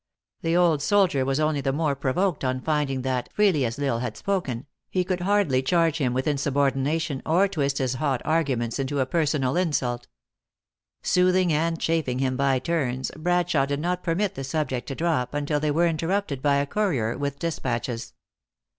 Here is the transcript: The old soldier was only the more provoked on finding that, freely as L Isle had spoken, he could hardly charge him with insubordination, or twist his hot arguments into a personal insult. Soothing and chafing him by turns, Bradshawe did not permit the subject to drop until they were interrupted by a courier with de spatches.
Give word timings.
The 0.41 0.57
old 0.57 0.81
soldier 0.81 1.23
was 1.23 1.39
only 1.39 1.61
the 1.61 1.71
more 1.71 1.95
provoked 1.95 2.43
on 2.43 2.59
finding 2.59 3.03
that, 3.03 3.31
freely 3.31 3.63
as 3.65 3.77
L 3.77 3.85
Isle 3.85 3.99
had 3.99 4.17
spoken, 4.17 4.65
he 4.89 5.03
could 5.03 5.19
hardly 5.19 5.61
charge 5.61 5.99
him 5.99 6.11
with 6.11 6.25
insubordination, 6.25 7.21
or 7.23 7.47
twist 7.47 7.77
his 7.77 7.93
hot 7.93 8.19
arguments 8.25 8.79
into 8.79 8.99
a 8.99 9.05
personal 9.05 9.55
insult. 9.55 10.07
Soothing 11.03 11.53
and 11.53 11.79
chafing 11.79 12.17
him 12.17 12.35
by 12.35 12.57
turns, 12.57 13.11
Bradshawe 13.15 13.67
did 13.67 13.79
not 13.79 14.01
permit 14.01 14.33
the 14.33 14.43
subject 14.43 14.87
to 14.87 14.95
drop 14.95 15.35
until 15.35 15.59
they 15.59 15.69
were 15.69 15.85
interrupted 15.85 16.41
by 16.41 16.55
a 16.55 16.65
courier 16.65 17.15
with 17.15 17.37
de 17.37 17.49
spatches. 17.51 18.13